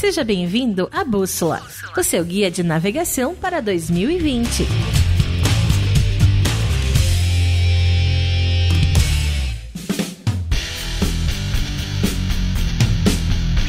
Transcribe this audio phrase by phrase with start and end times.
[0.00, 1.60] Seja bem-vindo à Bússola,
[1.94, 4.64] o seu guia de navegação para 2020.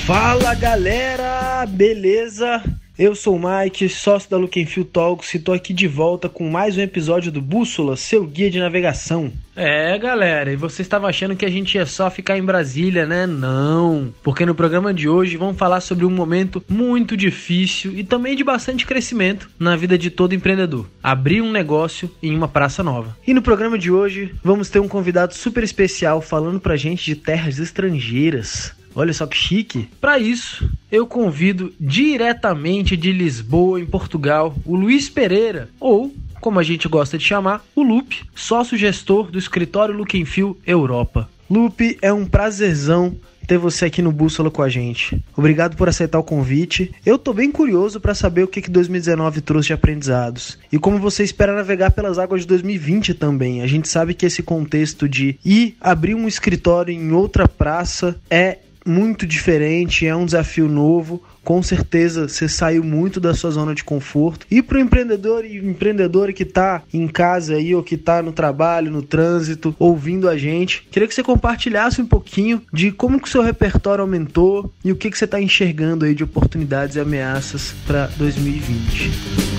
[0.08, 2.64] Fala galera, beleza?
[3.02, 6.48] Eu sou o Mike, sócio da Look Feel Talks e tô aqui de volta com
[6.48, 9.34] mais um episódio do Bússola, seu guia de navegação.
[9.56, 13.26] É, galera, e você estava achando que a gente ia só ficar em Brasília, né?
[13.26, 18.36] Não, porque no programa de hoje vamos falar sobre um momento muito difícil e também
[18.36, 23.18] de bastante crescimento na vida de todo empreendedor: abrir um negócio em uma praça nova.
[23.26, 27.16] E no programa de hoje vamos ter um convidado super especial falando pra gente de
[27.16, 28.80] terras estrangeiras.
[28.96, 29.88] Olha só que chique.
[30.00, 36.64] Para isso, eu convido diretamente de Lisboa, em Portugal, o Luiz Pereira, ou como a
[36.64, 41.30] gente gosta de chamar, o Lupe, sócio-gestor do escritório Look Feel Europa.
[41.50, 43.16] Lupe, é um prazerzão
[43.48, 45.22] ter você aqui no Bússola com a gente.
[45.36, 46.92] Obrigado por aceitar o convite.
[47.06, 50.98] Eu tô bem curioso para saber o que, que 2019 trouxe de aprendizados e como
[50.98, 53.62] você espera navegar pelas águas de 2020 também.
[53.62, 58.60] A gente sabe que esse contexto de ir abrir um escritório em outra praça é
[58.86, 61.22] muito diferente, é um desafio novo.
[61.44, 64.46] Com certeza você saiu muito da sua zona de conforto.
[64.50, 68.32] E para o empreendedor e empreendedora que está em casa aí ou que está no
[68.32, 73.28] trabalho, no trânsito, ouvindo a gente, queria que você compartilhasse um pouquinho de como que
[73.28, 77.00] o seu repertório aumentou e o que que você está enxergando aí de oportunidades e
[77.00, 79.51] ameaças para 2020.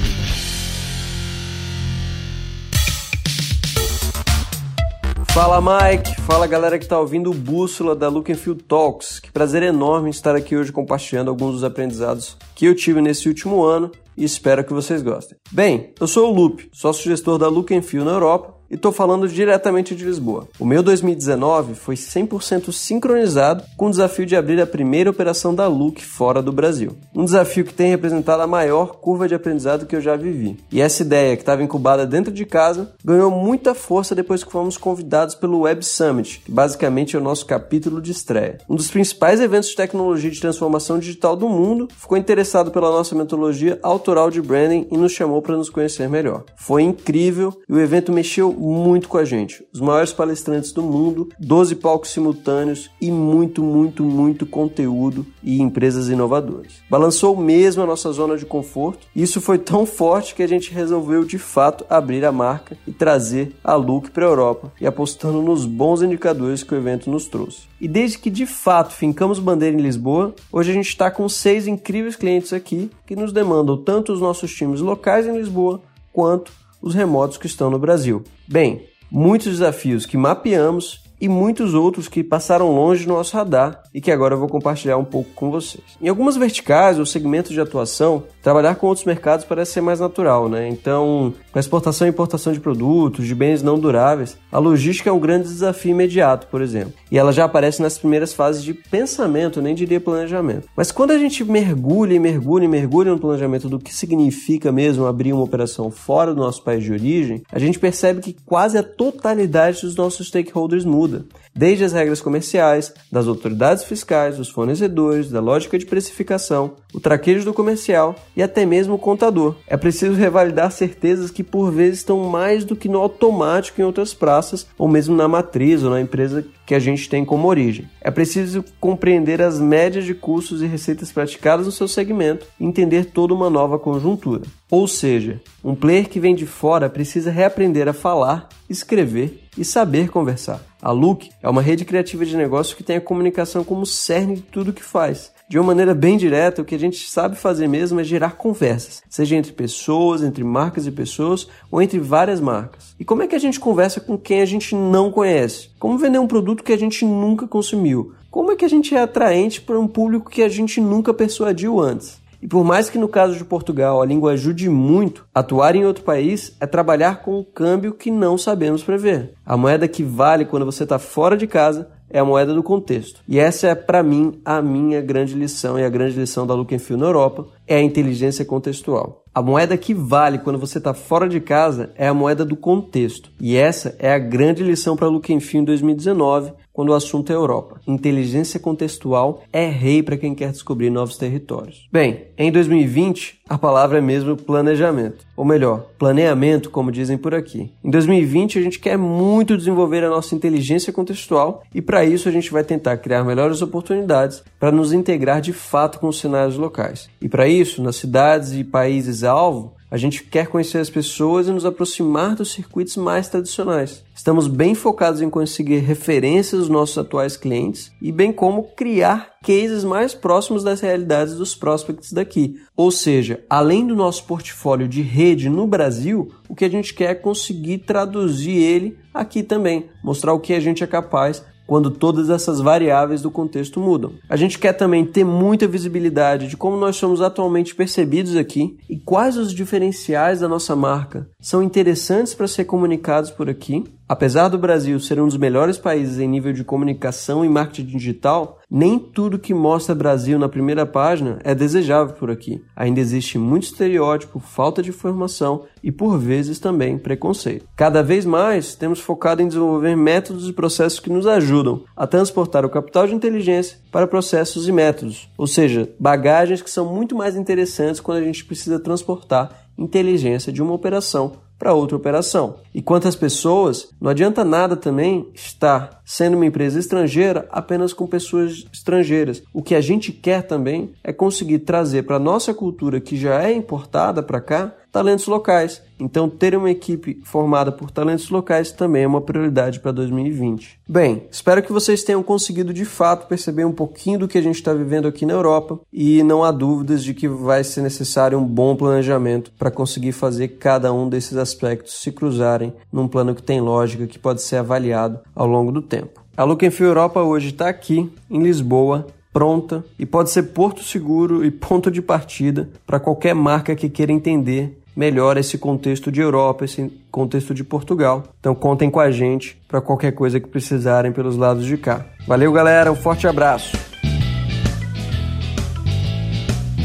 [5.35, 9.19] Fala Mike, fala galera que está ouvindo o Bússola da Look Feel Talks.
[9.19, 13.65] Que prazer enorme estar aqui hoje compartilhando alguns dos aprendizados que eu tive nesse último
[13.65, 15.39] ano e espero que vocês gostem.
[15.51, 19.29] Bem, eu sou o Lupe, sócio gestor da Look Feel na Europa e estou falando
[19.29, 20.49] diretamente de Lisboa.
[20.59, 25.69] O meu 2019 foi 100% sincronizado com o desafio de abrir a primeira operação da
[25.69, 26.97] Look fora do Brasil.
[27.15, 30.57] Um desafio que tem representado a maior curva de aprendizado que eu já vivi.
[30.73, 34.79] E essa ideia, que estava incubada dentro de casa, ganhou muita força depois que fomos
[34.79, 38.57] convidados pelo Web Summit, que basicamente é o nosso capítulo de estreia.
[38.71, 43.15] Um dos principais eventos de tecnologia de transformação digital do mundo ficou interessado pela nossa
[43.15, 46.45] metodologia autoral de branding e nos chamou para nos conhecer melhor.
[46.57, 49.67] Foi incrível e o evento mexeu muito com a gente.
[49.73, 56.09] Os maiores palestrantes do mundo, 12 palcos simultâneos e muito, muito, muito conteúdo e empresas
[56.09, 56.75] inovadoras.
[56.89, 59.07] Balançou mesmo a nossa zona de conforto.
[59.17, 62.93] E isso foi tão forte que a gente resolveu de fato abrir a marca e
[62.93, 67.27] trazer a Look para a Europa e apostando nos bons indicadores que o evento nos
[67.27, 67.63] trouxe.
[67.81, 71.67] E desde que de fato fincamos bandeira em Lisboa, hoje a gente está com seis
[71.67, 75.81] incríveis clientes aqui que nos demandam tanto os nossos times locais em Lisboa
[76.13, 78.25] quanto os remotos que estão no Brasil.
[78.47, 84.01] Bem, muitos desafios que mapeamos e muitos outros que passaram longe do nosso radar e
[84.01, 85.85] que agora eu vou compartilhar um pouco com vocês.
[86.01, 90.49] Em algumas verticais ou segmentos de atuação, trabalhar com outros mercados parece ser mais natural,
[90.49, 90.69] né?
[90.69, 95.13] Então, com a exportação e importação de produtos, de bens não duráveis, a logística é
[95.13, 96.93] um grande desafio imediato, por exemplo.
[97.11, 100.69] E ela já aparece nas primeiras fases de pensamento, nem diria planejamento.
[100.77, 105.07] Mas quando a gente mergulha e mergulha e mergulha no planejamento do que significa mesmo
[105.07, 108.83] abrir uma operação fora do nosso país de origem, a gente percebe que quase a
[108.83, 111.25] totalidade dos nossos stakeholders muda.
[111.55, 117.45] Desde as regras comerciais, das autoridades fiscais, dos fornecedores, da lógica de precificação, o traquejo
[117.45, 119.57] do comercial e até mesmo o contador.
[119.67, 124.15] É preciso revalidar certezas que por vezes estão mais do que no automático em outras
[124.15, 127.89] praças ou mesmo na matriz ou na empresa que a gente tem como origem.
[128.01, 133.07] É preciso compreender as médias de custos e receitas praticadas no seu segmento e entender
[133.07, 134.43] toda uma nova conjuntura.
[134.71, 140.09] Ou seja, um player que vem de fora precisa reaprender a falar, escrever e saber
[140.09, 140.65] conversar.
[140.81, 144.43] A Look é uma rede criativa de negócio que tem a comunicação como cerne de
[144.43, 145.31] tudo que faz.
[145.53, 149.03] De uma maneira bem direta, o que a gente sabe fazer mesmo é gerar conversas,
[149.07, 152.97] seja entre pessoas, entre marcas e pessoas ou entre várias marcas.
[152.99, 155.69] E como é que a gente conversa com quem a gente não conhece?
[155.79, 158.15] Como vender um produto que a gente nunca consumiu?
[158.31, 161.79] Como é que a gente é atraente para um público que a gente nunca persuadiu
[161.79, 162.23] antes?
[162.41, 166.03] E por mais que no caso de Portugal a língua ajude muito, atuar em outro
[166.03, 169.35] país é trabalhar com um câmbio que não sabemos prever.
[169.47, 173.21] A moeda que vale quando você está fora de casa é a moeda do contexto.
[173.27, 176.79] E essa é, para mim, a minha grande lição e a grande lição da Look
[176.79, 179.22] Feel na Europa, é a inteligência contextual.
[179.35, 183.31] A moeda que vale quando você está fora de casa é a moeda do contexto.
[183.41, 185.09] E essa é a grande lição para
[185.41, 187.81] Feel em 2019, quando o assunto é Europa.
[187.87, 191.89] Inteligência contextual é rei para quem quer descobrir novos territórios.
[191.91, 195.27] Bem, em 2020, a palavra é mesmo planejamento.
[195.37, 197.71] Ou melhor, planeamento, como dizem por aqui.
[197.85, 202.33] Em 2020, a gente quer muito desenvolver a nossa inteligência contextual e para isso a
[202.33, 207.09] gente vai tentar criar melhores oportunidades para nos integrar de fato com os cenários locais.
[207.21, 211.51] E para isso, nas cidades e países alvo, a gente quer conhecer as pessoas e
[211.51, 214.03] nos aproximar dos circuitos mais tradicionais.
[214.15, 219.85] Estamos bem focados em conseguir referências dos nossos atuais clientes e bem como criar cases
[219.85, 222.57] mais próximos das realidades dos prospects daqui.
[222.75, 227.11] Ou seja, além do nosso portfólio de rede no Brasil, o que a gente quer
[227.11, 232.29] é conseguir traduzir ele aqui também, mostrar o que a gente é capaz quando todas
[232.29, 234.13] essas variáveis do contexto mudam.
[234.29, 238.99] A gente quer também ter muita visibilidade de como nós somos atualmente percebidos aqui e
[238.99, 244.59] quais os diferenciais da nossa marca são interessantes para ser comunicados por aqui Apesar do
[244.59, 249.39] Brasil ser um dos melhores países em nível de comunicação e marketing digital, nem tudo
[249.39, 252.63] que mostra Brasil na primeira página é desejável por aqui.
[252.77, 257.65] Ainda existe muito estereótipo, falta de informação e por vezes também preconceito.
[257.75, 262.67] Cada vez mais temos focado em desenvolver métodos e processos que nos ajudam a transportar
[262.67, 267.35] o capital de inteligência para processos e métodos, ou seja, bagagens que são muito mais
[267.35, 272.57] interessantes quando a gente precisa transportar inteligência de uma operação para outra operação.
[272.75, 278.67] E quantas pessoas, não adianta nada também estar sendo uma empresa estrangeira apenas com pessoas
[278.73, 279.45] estrangeiras.
[279.55, 283.45] O que a gente quer também é conseguir trazer para a nossa cultura que já
[283.45, 285.83] é importada para cá talentos locais.
[285.99, 290.79] Então, ter uma equipe formada por talentos locais também é uma prioridade para 2020.
[290.87, 294.57] Bem, espero que vocês tenham conseguido de fato perceber um pouquinho do que a gente
[294.57, 298.45] está vivendo aqui na Europa e não há dúvidas de que vai ser necessário um
[298.45, 303.61] bom planejamento para conseguir fazer cada um desses aspectos se cruzarem num plano que tem
[303.61, 306.21] lógica que pode ser avaliado ao longo do tempo.
[306.37, 311.45] A Look Feel Europa hoje está aqui em Lisboa pronta e pode ser porto seguro
[311.45, 316.65] e ponto de partida para qualquer marca que queira entender melhor esse contexto de Europa,
[316.65, 318.25] esse contexto de Portugal.
[318.41, 322.07] Então contem com a gente para qualquer coisa que precisarem pelos lados de cá.
[322.27, 323.77] Valeu, galera, um forte abraço.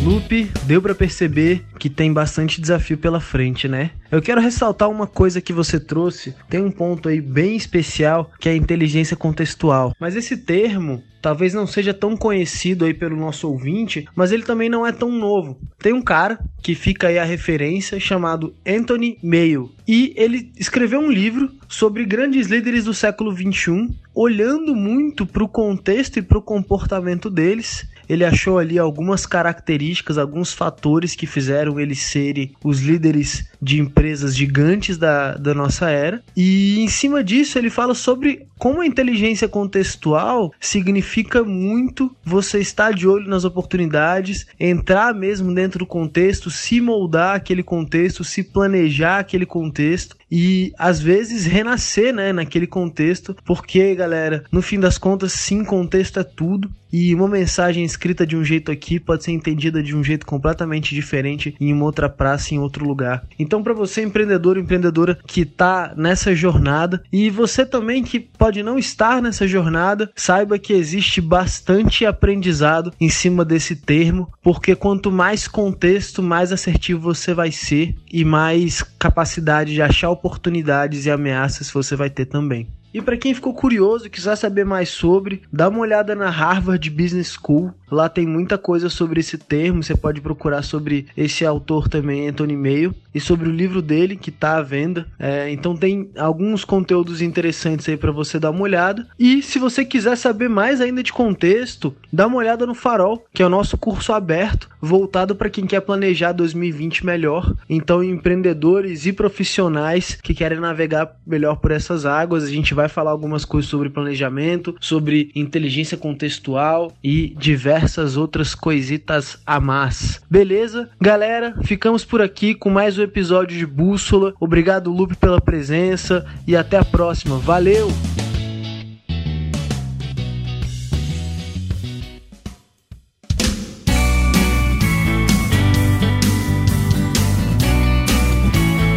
[0.07, 3.91] Lupe, deu para perceber que tem bastante desafio pela frente, né?
[4.09, 6.33] Eu quero ressaltar uma coisa que você trouxe.
[6.49, 9.93] Tem um ponto aí bem especial que é a inteligência contextual.
[9.99, 14.69] Mas esse termo talvez não seja tão conhecido aí pelo nosso ouvinte, mas ele também
[14.69, 15.59] não é tão novo.
[15.79, 21.11] Tem um cara que fica aí a referência chamado Anthony Mayo e ele escreveu um
[21.11, 26.41] livro sobre grandes líderes do século 21, olhando muito para o contexto e para o
[26.41, 33.47] comportamento deles ele achou ali algumas características, alguns fatores que fizeram eles serem os líderes
[33.61, 36.21] de empresas gigantes da, da nossa era.
[36.35, 42.93] E em cima disso, ele fala sobre como a inteligência contextual significa muito você estar
[42.93, 49.19] de olho nas oportunidades, entrar mesmo dentro do contexto, se moldar aquele contexto, se planejar
[49.19, 55.33] aquele contexto e às vezes renascer, né, naquele contexto, porque, galera, no fim das contas,
[55.33, 59.83] sim, contexto é tudo e uma mensagem escrita de um jeito aqui pode ser entendida
[59.83, 63.25] de um jeito completamente diferente em uma outra praça, em outro lugar.
[63.37, 68.77] Então, para você, empreendedor, empreendedora que está nessa jornada e você também que pode não
[68.77, 75.47] estar nessa jornada, saiba que existe bastante aprendizado em cima desse termo, porque quanto mais
[75.47, 81.95] contexto, mais assertivo você vai ser e mais capacidade de achar oportunidades e ameaças você
[81.95, 82.67] vai ter também.
[82.93, 86.89] E para quem ficou curioso e quiser saber mais sobre, dá uma olhada na Harvard
[86.89, 87.71] Business School.
[87.89, 89.81] Lá tem muita coisa sobre esse termo.
[89.81, 94.29] Você pode procurar sobre esse autor também, Anthony Mayo, e sobre o livro dele que
[94.29, 95.07] está à venda.
[95.17, 99.07] É, então tem alguns conteúdos interessantes aí para você dar uma olhada.
[99.17, 103.41] E se você quiser saber mais ainda de contexto, dá uma olhada no Farol, que
[103.41, 107.53] é o nosso curso aberto voltado para quem quer planejar 2020 melhor.
[107.69, 113.11] Então empreendedores e profissionais que querem navegar melhor por essas águas, a gente vai falar
[113.11, 117.35] algumas coisas sobre planejamento, sobre inteligência contextual e
[117.77, 120.19] diversas outras coisitas a mais.
[120.29, 120.89] Beleza?
[120.99, 124.33] Galera, ficamos por aqui com mais um episódio de Bússola.
[124.39, 127.37] Obrigado, Lupe, pela presença e até a próxima.
[127.37, 127.87] Valeu!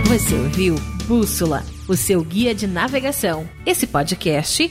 [0.06, 0.74] Você ouviu
[1.06, 3.48] Bússola, o seu guia de navegação.
[3.66, 4.70] Esse podcast